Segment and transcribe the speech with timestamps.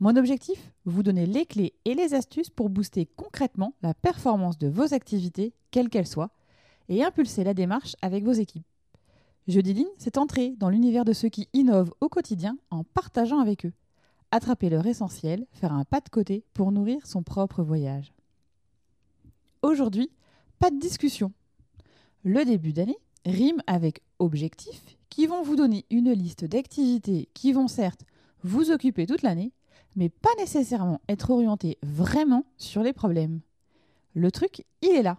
[0.00, 4.66] Mon objectif Vous donner les clés et les astuces pour booster concrètement la performance de
[4.66, 6.32] vos activités, quelles qu'elles soient,
[6.88, 8.66] et impulser la démarche avec vos équipes.
[9.46, 13.66] Jeudi Ligne, c'est entrer dans l'univers de ceux qui innovent au quotidien en partageant avec
[13.66, 13.72] eux.
[14.32, 18.12] Attraper leur essentiel, faire un pas de côté pour nourrir son propre voyage.
[19.62, 20.10] Aujourd'hui,
[20.58, 21.32] pas de discussion.
[22.24, 27.68] Le début d'année rime avec objectifs qui vont vous donner une liste d'activités qui vont
[27.68, 28.04] certes
[28.42, 29.52] vous occuper toute l'année,
[29.96, 33.40] mais pas nécessairement être orienté vraiment sur les problèmes.
[34.14, 35.18] Le truc, il est là.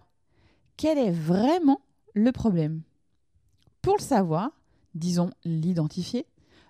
[0.76, 1.80] Quel est vraiment
[2.14, 2.82] le problème?
[3.82, 4.50] Pour le savoir,
[4.94, 6.26] disons l'identifier,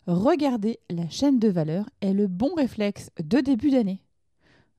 [0.07, 4.03] regarder la chaîne de valeur est le bon réflexe de début d'année.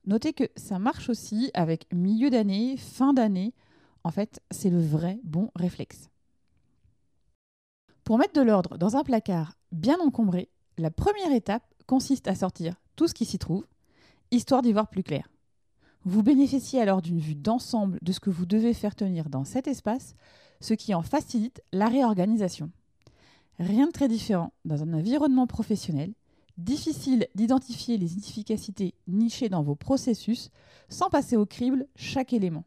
[0.06, 3.52] Notez que ça marche aussi avec milieu d'année, fin d'année.
[4.04, 6.08] En fait, c'est le vrai bon réflexe.
[8.04, 12.74] Pour mettre de l'ordre dans un placard bien encombré, la première étape consiste à sortir
[12.98, 13.64] tout ce qui s'y trouve,
[14.32, 15.30] histoire d'y voir plus clair.
[16.04, 19.68] Vous bénéficiez alors d'une vue d'ensemble de ce que vous devez faire tenir dans cet
[19.68, 20.16] espace,
[20.60, 22.72] ce qui en facilite la réorganisation.
[23.60, 26.12] Rien de très différent dans un environnement professionnel,
[26.56, 30.50] difficile d'identifier les inefficacités nichées dans vos processus
[30.88, 32.64] sans passer au crible chaque élément.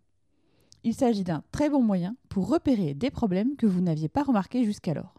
[0.86, 4.64] Il s'agit d'un très bon moyen pour repérer des problèmes que vous n'aviez pas remarqués
[4.64, 5.14] jusqu'alors.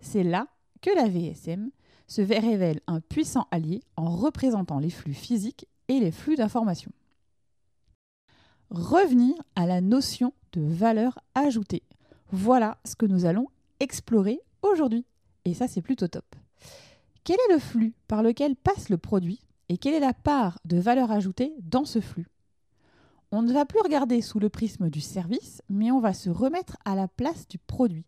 [0.00, 0.48] C'est là
[0.80, 1.70] que la VSM
[2.06, 6.92] se révèle un puissant allié en représentant les flux physiques et les flux d'informations.
[8.70, 11.82] Revenir à la notion de valeur ajoutée.
[12.30, 13.48] Voilà ce que nous allons
[13.80, 15.04] explorer aujourd'hui.
[15.44, 16.24] Et ça, c'est plutôt top.
[17.24, 20.78] Quel est le flux par lequel passe le produit et quelle est la part de
[20.78, 22.26] valeur ajoutée dans ce flux?
[23.30, 26.76] On ne va plus regarder sous le prisme du service, mais on va se remettre
[26.84, 28.04] à la place du produit,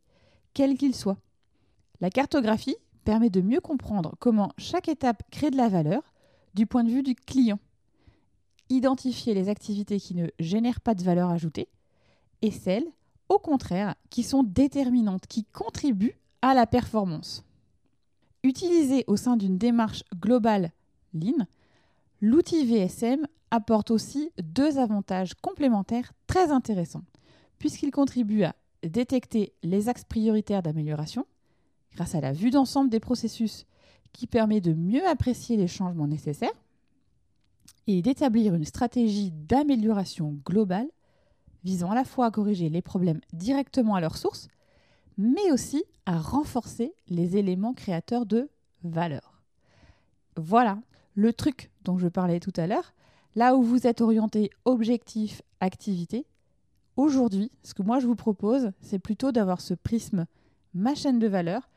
[0.53, 1.19] quel qu'il soit.
[2.01, 6.03] La cartographie permet de mieux comprendre comment chaque étape crée de la valeur
[6.55, 7.59] du point de vue du client.
[8.71, 11.69] Identifier les activités qui ne génèrent pas de valeur ajoutée
[12.43, 12.87] et celles,
[13.29, 17.45] au contraire, qui sont déterminantes, qui contribuent à la performance.
[18.43, 20.73] Utilisé au sein d'une démarche globale
[21.15, 21.47] Lean,
[22.21, 27.05] l'outil VSM apporte aussi deux avantages complémentaires très intéressants,
[27.59, 31.27] puisqu'il contribue à détecter les axes prioritaires d'amélioration
[31.95, 33.67] grâce à la vue d'ensemble des processus
[34.13, 36.65] qui permet de mieux apprécier les changements nécessaires
[37.87, 40.89] et d'établir une stratégie d'amélioration globale
[41.65, 44.49] visant à la fois à corriger les problèmes directement à leur source,
[45.17, 48.51] mais aussi à renforcer les éléments créateurs de
[48.83, 49.43] valeur.
[50.37, 50.79] Voilà
[51.15, 52.95] le truc dont je parlais tout à l'heure,
[53.35, 56.27] là où vous êtes orienté objectif, activité.
[56.97, 60.27] Aujourd'hui, ce que moi je vous propose, c'est plutôt d'avoir ce prisme
[60.75, 61.69] ma chaîne de valeur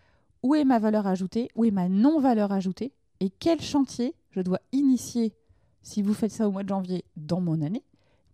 [0.43, 4.59] où est ma valeur ajoutée, où est ma non-valeur ajoutée, et quel chantier je dois
[4.71, 5.33] initier
[5.81, 7.83] si vous faites ça au mois de janvier dans mon année?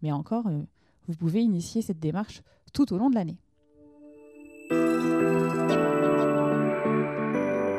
[0.01, 0.61] Mais encore, euh,
[1.07, 2.41] vous pouvez initier cette démarche
[2.73, 3.37] tout au long de l'année.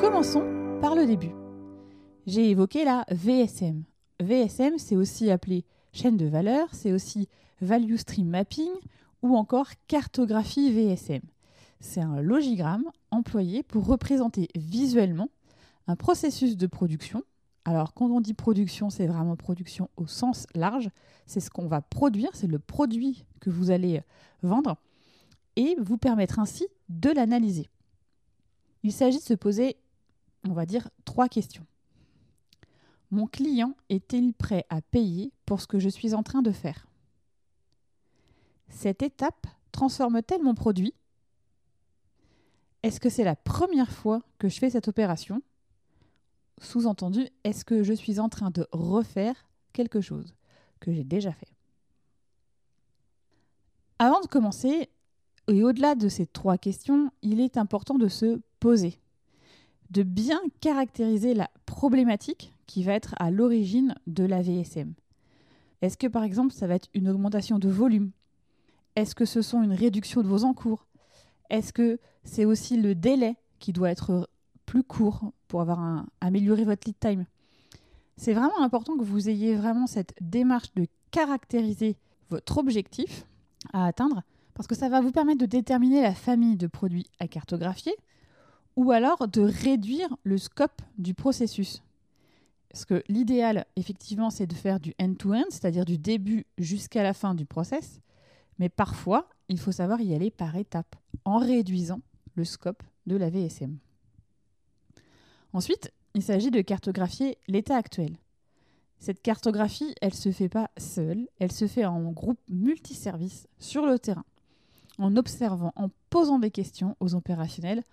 [0.01, 0.45] Commençons
[0.81, 1.31] par le début.
[2.25, 3.83] J'ai évoqué la VSM.
[4.21, 7.27] VSM, c'est aussi appelé chaîne de valeur, c'est aussi
[7.61, 8.71] Value Stream Mapping
[9.21, 11.21] ou encore cartographie VSM.
[11.79, 15.29] C'est un logigramme employé pour représenter visuellement
[15.87, 17.23] un processus de production.
[17.63, 20.89] Alors quand on dit production, c'est vraiment production au sens large.
[21.25, 24.01] C'est ce qu'on va produire, c'est le produit que vous allez
[24.43, 24.77] vendre
[25.55, 27.69] et vous permettre ainsi de l'analyser.
[28.83, 29.77] Il s'agit de se poser,
[30.47, 31.65] on va dire, trois questions.
[33.09, 36.87] Mon client est-il prêt à payer pour ce que je suis en train de faire?
[38.69, 40.93] Cette étape transforme-t-elle mon produit?
[42.85, 45.41] Est-ce que c'est la première fois que je fais cette opération?
[46.61, 50.35] Sous-entendu, est-ce que je suis en train de refaire quelque chose
[50.79, 51.47] que j'ai déjà fait?
[53.97, 54.87] Avant de commencer,
[55.47, 58.99] et au-delà de ces trois questions, il est important de se poser,
[59.89, 64.93] de bien caractériser la problématique qui va être à l'origine de la VSM.
[65.81, 68.11] Est-ce que par exemple ça va être une augmentation de volume?
[68.95, 70.85] Est-ce que ce sont une réduction de vos encours?
[71.49, 74.29] Est-ce que c'est aussi le délai qui doit être
[74.65, 77.25] plus court pour avoir améliorer votre lead time?
[78.17, 81.97] C'est vraiment important que vous ayez vraiment cette démarche de caractériser
[82.29, 83.25] votre objectif
[83.73, 87.27] à atteindre parce que ça va vous permettre de déterminer la famille de produits à
[87.27, 87.93] cartographier
[88.75, 91.83] ou alors de réduire le scope du processus.
[92.69, 97.33] Parce que l'idéal, effectivement, c'est de faire du end-to-end, c'est-à-dire du début jusqu'à la fin
[97.33, 98.01] du process.
[98.59, 102.01] Mais parfois, il faut savoir y aller par étapes, en réduisant
[102.35, 103.77] le scope de la VSM.
[105.53, 108.17] Ensuite, il s'agit de cartographier l'état actuel.
[108.99, 113.85] Cette cartographie, elle ne se fait pas seule, elle se fait en groupe multiservice sur
[113.85, 114.25] le terrain,
[114.97, 117.83] en observant, en posant des questions aux opérationnels,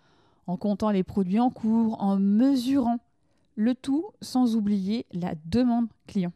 [0.47, 2.99] en comptant les produits en cours, en mesurant
[3.57, 6.33] le tout sans oublier la demande client.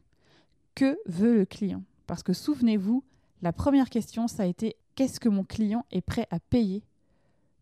[0.75, 1.83] Que veut le client?
[2.07, 3.03] Parce que souvenez-vous,
[3.43, 6.83] la première question, ça a été qu'est-ce que mon client est prêt à payer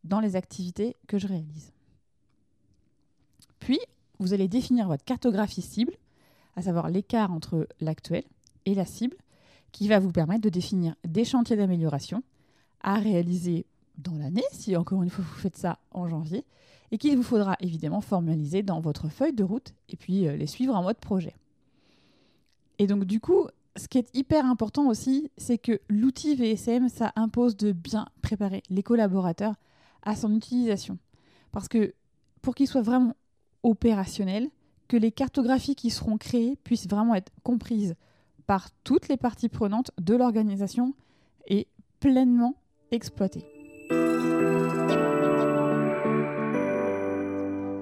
[0.05, 1.73] dans les activités que je réalise.
[3.59, 3.81] Puis,
[4.19, 5.95] vous allez définir votre cartographie cible,
[6.57, 8.25] à savoir l'écart entre l'actuel
[8.65, 9.17] et la cible,
[9.73, 12.23] qui va vous permettre de définir des chantiers d'amélioration
[12.81, 13.67] à réaliser
[13.99, 16.45] dans l'année, si encore une fois vous faites ça en janvier,
[16.93, 20.47] et qu'il vous faudra évidemment formaliser dans votre feuille de route et puis euh, les
[20.47, 21.35] suivre en mode projet.
[22.79, 27.12] Et donc du coup, ce qui est hyper important aussi, c'est que l'outil VSM, ça
[27.17, 29.55] impose de bien préparer les collaborateurs
[30.03, 30.99] à son utilisation.
[31.50, 31.94] Parce que
[32.41, 33.17] pour qu'il soit vraiment
[33.62, 34.49] opérationnel,
[34.87, 37.97] que les cartographies qui seront créées puissent vraiment être comprises
[38.47, 40.94] par toutes les parties prenantes de l'organisation
[41.47, 41.67] et
[42.00, 42.55] pleinement
[42.91, 43.47] exploitées.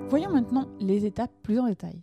[0.08, 2.00] Voyons maintenant les étapes plus en détail.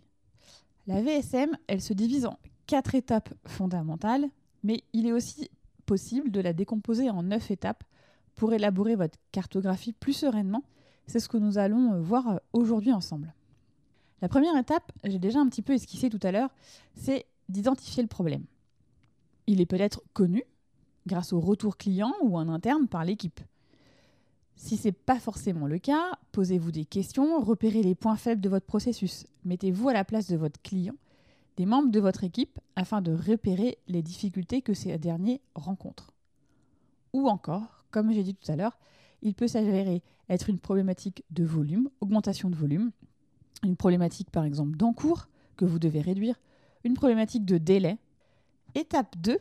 [0.86, 2.36] La VSM, elle se divise en
[2.70, 4.28] quatre étapes fondamentales,
[4.62, 5.50] mais il est aussi
[5.86, 7.82] possible de la décomposer en neuf étapes
[8.36, 10.62] pour élaborer votre cartographie plus sereinement.
[11.08, 13.34] C'est ce que nous allons euh, voir euh, aujourd'hui ensemble.
[14.22, 16.50] La première étape, j'ai déjà un petit peu esquissé tout à l'heure,
[16.94, 18.44] c'est d'identifier le problème.
[19.48, 20.44] Il est peut-être connu
[21.08, 23.40] grâce au retour client ou en interne par l'équipe.
[24.54, 28.48] Si ce n'est pas forcément le cas, posez-vous des questions, repérez les points faibles de
[28.48, 30.94] votre processus, mettez-vous à la place de votre client,
[31.60, 36.14] des membres de votre équipe, afin de repérer les difficultés que ces derniers rencontrent.
[37.12, 38.78] Ou encore, comme j'ai dit tout à l'heure,
[39.20, 42.92] il peut s'avérer être une problématique de volume, augmentation de volume,
[43.62, 45.28] une problématique par exemple d'encours
[45.58, 46.40] que vous devez réduire,
[46.82, 47.98] une problématique de délai.
[48.74, 49.36] Étape 2,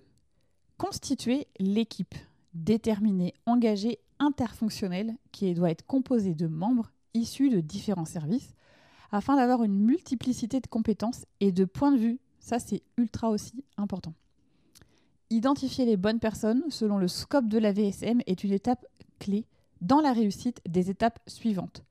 [0.77, 2.15] constituer l'équipe
[2.54, 8.56] déterminée, engagée, interfonctionnelle qui doit être composée de membres issus de différents services
[9.12, 12.20] afin d'avoir une multiplicité de compétences et de points de vue.
[12.40, 14.14] Ça, c'est ultra aussi important.
[15.30, 18.86] Identifier les bonnes personnes selon le scope de la VSM est une étape
[19.20, 19.46] clé
[19.82, 21.84] dans la réussite des étapes suivantes.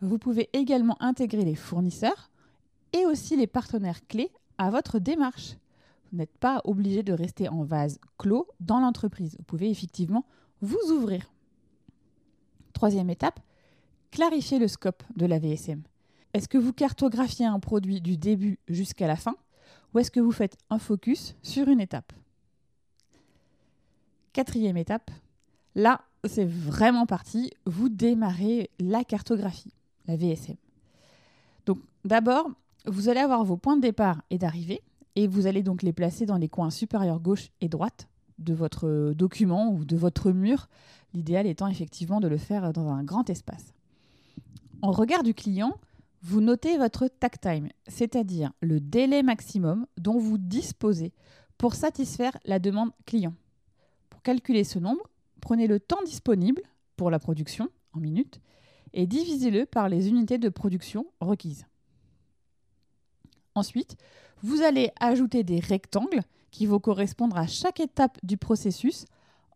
[0.00, 2.30] Vous pouvez également intégrer les fournisseurs
[2.92, 5.56] et aussi les partenaires clés à votre démarche.
[6.10, 9.36] Vous n'êtes pas obligé de rester en vase clos dans l'entreprise.
[9.38, 10.24] Vous pouvez effectivement
[10.60, 11.30] vous ouvrir.
[12.72, 13.40] Troisième étape,
[14.10, 15.82] clarifier le scope de la VSM.
[16.32, 19.36] Est-ce que vous cartographiez un produit du début jusqu'à la fin
[19.92, 22.12] ou est-ce que vous faites un focus sur une étape?
[24.32, 25.10] Quatrième étape,
[25.74, 29.72] là c'est vraiment parti, vous démarrez la cartographie.
[30.16, 30.56] VSM.
[31.66, 32.50] Donc d'abord,
[32.86, 34.82] vous allez avoir vos points de départ et d'arrivée,
[35.16, 39.12] et vous allez donc les placer dans les coins supérieurs gauche et droite de votre
[39.12, 40.68] document ou de votre mur,
[41.12, 43.74] l'idéal étant effectivement de le faire dans un grand espace.
[44.82, 45.74] En regard du client,
[46.22, 51.12] vous notez votre tag time, c'est-à-dire le délai maximum dont vous disposez
[51.56, 53.34] pour satisfaire la demande client.
[54.10, 55.08] Pour calculer ce nombre,
[55.40, 56.62] prenez le temps disponible
[56.96, 58.40] pour la production en minutes
[58.92, 61.66] et divisez-le par les unités de production requises.
[63.54, 63.96] Ensuite,
[64.42, 69.04] vous allez ajouter des rectangles qui vont correspondre à chaque étape du processus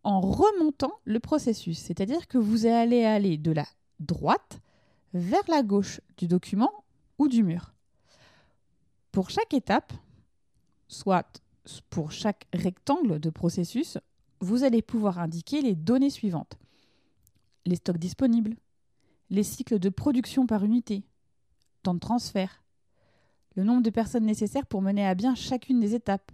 [0.02, 1.78] en remontant le processus.
[1.78, 3.66] C'est-à-dire que vous allez aller de la
[4.00, 4.60] droite
[5.14, 6.84] vers la gauche du document
[7.18, 7.72] ou du mur.
[9.12, 9.92] Pour chaque étape,
[10.88, 11.40] soit
[11.88, 13.96] pour chaque rectangle de processus,
[14.40, 16.58] vous allez pouvoir indiquer les données suivantes.
[17.64, 18.56] Les stocks disponibles,
[19.30, 21.04] les cycles de production par unité,
[21.82, 22.62] temps de transfert,
[23.54, 26.32] le nombre de personnes nécessaires pour mener à bien chacune des étapes,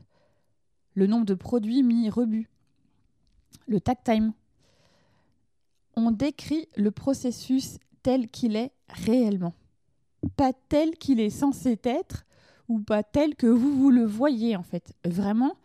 [0.95, 2.49] le nombre de produits mis rebut,
[3.67, 4.33] le tag time.
[5.95, 9.55] On décrit le processus tel qu'il est réellement,
[10.37, 12.25] pas tel qu'il est censé être
[12.69, 15.57] ou pas tel que vous vous le voyez en fait, vraiment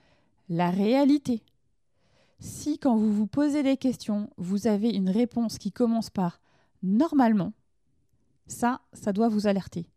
[0.50, 1.44] la réalité.
[2.40, 6.40] Si quand vous vous posez des questions, vous avez une réponse qui commence par
[6.84, 7.54] normalement,
[8.48, 9.88] ça, ça doit vous alerter.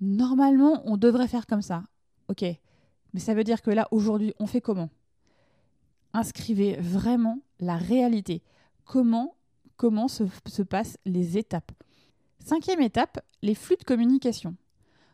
[0.00, 1.84] Normalement, on devrait faire comme ça.
[2.28, 2.44] Ok,
[3.12, 4.90] mais ça veut dire que là, aujourd'hui, on fait comment?
[6.12, 8.42] Inscrivez vraiment la réalité.
[8.84, 9.34] Comment,
[9.78, 11.72] comment se, se passent les étapes.
[12.44, 14.54] Cinquième étape, les flux de communication.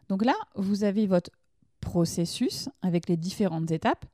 [0.09, 1.31] Donc là, vous avez votre
[1.81, 4.05] processus avec les différentes étapes.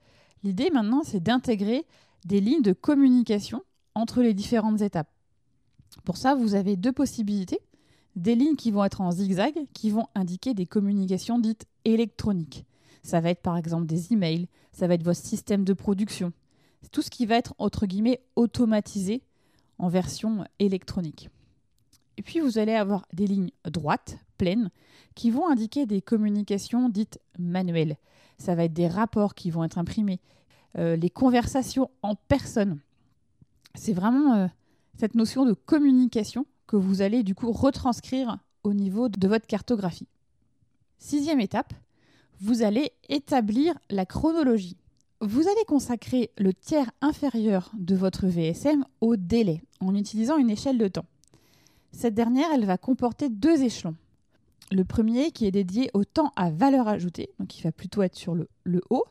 [0.43, 1.87] L'idée maintenant, c'est d'intégrer
[2.27, 3.63] des lignes de communication
[3.95, 5.11] entre les différentes étapes.
[6.05, 7.61] Pour ça, vous avez deux possibilités.
[8.17, 12.67] Des lignes qui vont être en zigzag, qui vont indiquer des communications dites électroniques.
[13.03, 16.33] Ça va être par exemple des emails, ça va être votre système de production.
[16.93, 19.23] Tout ce qui va être entre guillemets automatisé
[19.81, 21.31] en version électronique.
[22.17, 24.71] Et puis vous allez avoir des lignes droites, pleines,
[25.15, 27.97] qui vont indiquer des communications dites manuelles.
[28.39, 30.21] Ça va être des rapports qui vont être imprimés,
[30.79, 32.81] euh, les conversations en personne.
[33.75, 34.47] C'est vraiment euh,
[34.99, 40.09] cette notion de communication que vous allez du coup retranscrire au niveau de votre cartographie.
[40.99, 41.73] Sixième étape,
[42.41, 44.77] vous allez établir la chronologie.
[45.23, 50.79] Vous allez consacrer le tiers inférieur de votre VSM au délai en utilisant une échelle
[50.79, 51.05] de temps.
[51.93, 53.97] Cette dernière, elle va comporter deux échelons.
[54.73, 58.17] Le premier qui est dédié au temps à valeur ajoutée, donc il va plutôt être
[58.17, 59.05] sur le, le haut,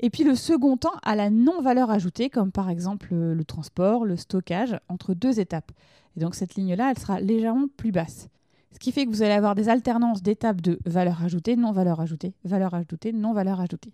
[0.00, 4.16] et puis le second temps à la non-valeur ajoutée, comme par exemple le transport, le
[4.16, 5.70] stockage, entre deux étapes.
[6.16, 8.28] Et donc cette ligne-là, elle sera légèrement plus basse.
[8.72, 12.32] Ce qui fait que vous allez avoir des alternances d'étapes de valeur ajoutée, non-valeur ajoutée,
[12.42, 13.92] valeur ajoutée, non-valeur ajoutée.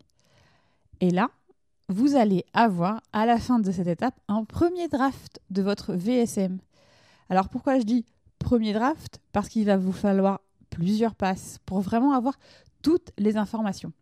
[1.00, 1.30] Et là,
[1.88, 6.58] vous allez avoir à la fin de cette étape un premier draft de votre VSM.
[7.30, 8.04] Alors pourquoi je dis
[8.38, 9.20] premier draft?
[9.32, 10.40] Parce qu'il va vous falloir
[10.70, 12.38] plusieurs passes pour vraiment avoir
[12.82, 13.92] toutes les informations.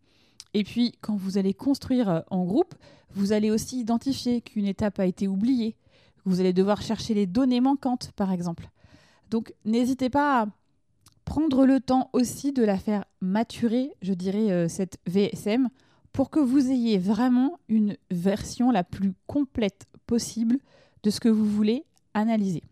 [0.53, 2.75] Et puis, quand vous allez construire euh, en groupe,
[3.11, 5.75] vous allez aussi identifier qu'une étape a été oubliée.
[6.25, 8.69] Vous allez devoir chercher les données manquantes, par exemple.
[9.29, 10.45] Donc, n'hésitez pas à
[11.25, 15.67] prendre le temps aussi de la faire maturer, je dirais, euh, cette VSM,
[16.17, 20.57] pour que vous ayez vraiment une version la plus complète possible
[21.03, 22.63] de ce que vous voulez analyser.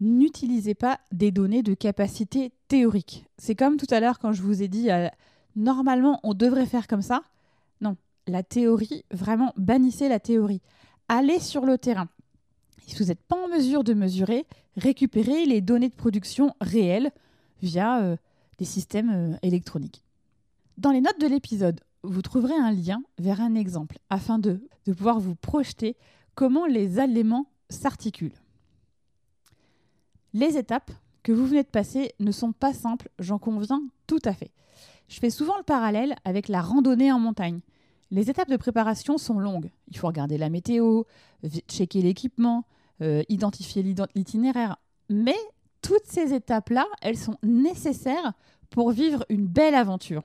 [0.00, 3.26] N'utilisez pas des données de capacité théorique.
[3.36, 5.08] C'est comme tout à l'heure quand je vous ai dit euh,
[5.54, 7.24] normalement on devrait faire comme ça.
[7.82, 7.94] Non,
[8.26, 10.62] la théorie, vraiment bannissez la théorie.
[11.08, 12.08] Allez sur le terrain.
[12.86, 14.46] Si vous n'êtes pas en mesure de mesurer,
[14.78, 17.12] récupérez les données de production réelles
[17.60, 18.16] via euh,
[18.56, 20.02] des systèmes euh, électroniques.
[20.78, 25.18] Dans les notes de l'épisode, vous trouverez un lien vers un exemple afin de, pouvoir
[25.18, 25.96] vous projeter
[26.34, 28.40] comment les éléments s'articulent.
[30.32, 30.90] Les étapes
[31.22, 34.50] que vous venez de passer ne sont pas simples, j'en conviens tout à fait.
[35.08, 37.60] Je fais souvent le parallèle avec la randonnée en montagne.
[38.10, 39.70] Les étapes de préparation sont longues.
[39.88, 41.04] Il faut regarder la météo,
[41.68, 42.64] checker l'équipement,
[43.00, 43.82] euh, identifier
[44.14, 44.76] l'itinéraire.
[45.08, 45.36] Mais
[45.82, 48.34] toutes ces étapes-là, elles sont nécessaires
[48.70, 50.22] pour vivre une belle aventure.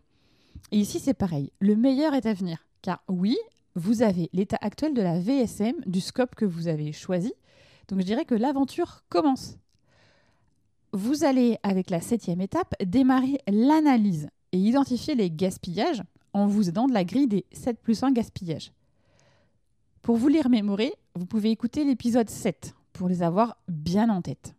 [0.71, 1.51] Et ici, c'est pareil.
[1.59, 2.65] Le meilleur est à venir.
[2.81, 3.37] Car oui,
[3.75, 7.33] vous avez l'état actuel de la VSM, du scope que vous avez choisi.
[7.87, 9.57] Donc je dirais que l'aventure commence.
[10.91, 16.87] Vous allez, avec la septième étape, démarrer l'analyse et identifier les gaspillages en vous aidant
[16.87, 18.71] de la grille des 7 plus 1 gaspillages.
[20.01, 24.55] Pour vous les remémorer, vous pouvez écouter l'épisode 7 pour les avoir bien en tête.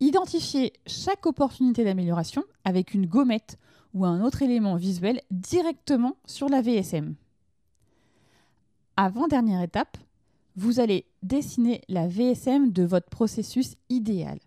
[0.00, 3.58] Identifiez chaque opportunité d'amélioration avec une gommette
[3.94, 7.14] ou un autre élément visuel directement sur la VSM.
[8.96, 9.96] Avant-dernière étape,
[10.56, 14.38] vous allez dessiner la VSM de votre processus idéal.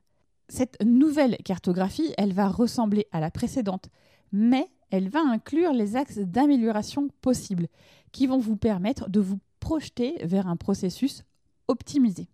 [0.49, 3.89] Cette nouvelle cartographie, elle va ressembler à la précédente,
[4.33, 7.67] mais elle va inclure les axes d'amélioration possibles
[8.11, 11.23] qui vont vous permettre de vous projeter vers un processus
[11.69, 12.27] optimisé.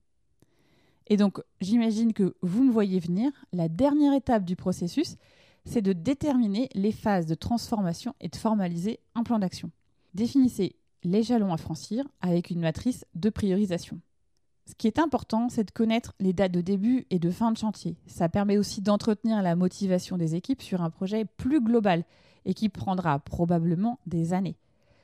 [1.06, 5.16] Et donc, j'imagine que vous me voyez venir, la dernière étape du processus,
[5.68, 9.70] c'est de déterminer les phases de transformation et de formaliser un plan d'action.
[10.14, 14.00] Définissez les jalons à franchir avec une matrice de priorisation.
[14.66, 17.58] Ce qui est important, c'est de connaître les dates de début et de fin de
[17.58, 17.98] chantier.
[18.08, 22.06] Ça permet aussi d'entretenir la motivation des équipes sur un projet plus global
[22.46, 24.58] et qui prendra probablement des années.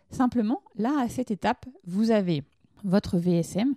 [0.10, 2.44] Simplement, là, à cette étape, vous avez
[2.84, 3.76] votre VSM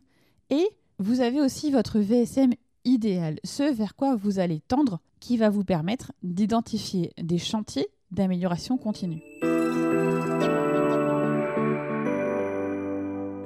[0.51, 0.67] et
[0.99, 2.53] vous avez aussi votre VSM
[2.87, 8.79] idéal, ce vers quoi vous allez tendre, qui va vous permettre d'identifier des chantiers d'amélioration
[8.79, 9.21] continue.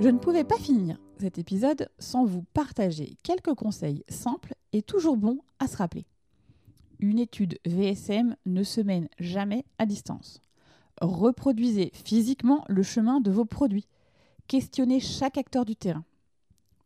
[0.00, 5.16] Je ne pouvais pas finir cet épisode sans vous partager quelques conseils simples et toujours
[5.16, 6.06] bons à se rappeler.
[7.00, 10.40] Une étude VSM ne se mène jamais à distance.
[11.00, 13.88] Reproduisez physiquement le chemin de vos produits.
[14.48, 16.04] Questionnez chaque acteur du terrain.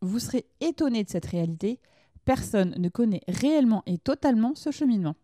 [0.01, 1.79] Vous serez étonné de cette réalité.
[2.25, 5.15] Personne ne connaît réellement et totalement ce cheminement.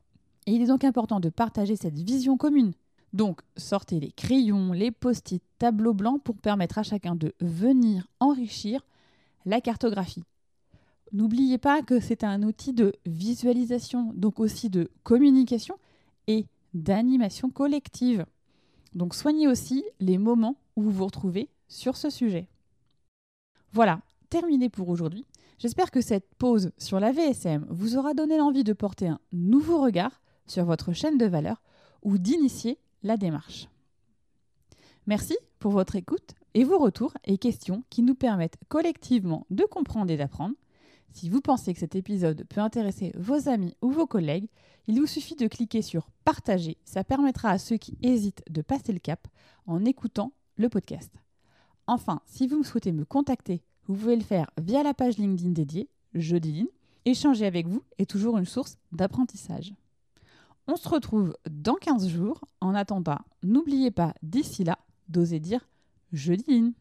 [0.46, 2.74] Et il est donc important de partager cette vision commune,
[3.14, 8.86] Donc, sortez les crayons, les post-it, tableaux blancs pour permettre à chacun de venir enrichir
[9.46, 10.24] la cartographie.
[11.12, 15.76] N'oubliez pas que c'est un outil de visualisation, donc aussi de communication
[16.28, 18.26] et d'animation collective.
[18.96, 22.48] Donc soignez aussi les moments où vous vous retrouvez sur ce sujet.
[23.74, 25.26] Voilà, terminé pour aujourd'hui.
[25.62, 29.80] J'espère que cette pause sur la VSM vous aura donné l'envie de porter un nouveau
[29.80, 31.62] regard sur votre chaîne de valeur
[32.02, 33.70] ou d'initier la démarche.
[35.06, 40.10] Merci pour votre écoute et vos retours et questions qui nous permettent collectivement de comprendre
[40.10, 40.56] et d'apprendre.
[41.14, 44.50] Si vous pensez que cet épisode peut intéresser vos amis ou vos collègues,
[44.88, 46.78] il vous suffit de cliquer sur Partager.
[46.86, 49.28] Ça permettra à ceux qui hésitent de passer le cap
[49.68, 51.14] en écoutant le podcast.
[51.86, 53.62] Enfin, si vous souhaitez me contacter,
[53.92, 56.70] vous pouvez le faire via la page LinkedIn dédiée, Jeudi
[57.04, 59.74] Échanger avec vous est toujours une source d'apprentissage.
[60.66, 62.40] On se retrouve dans 15 jours.
[62.62, 64.78] En attendant, n'oubliez pas d'ici là
[65.10, 65.68] d'oser dire
[66.14, 66.74] Jeudi